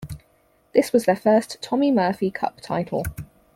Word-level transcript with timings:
This 0.73 0.91
was 0.91 1.05
their 1.05 1.15
first 1.15 1.61
Tommy 1.61 1.91
Murphy 1.91 2.31
Cup 2.31 2.59
title. 2.59 3.05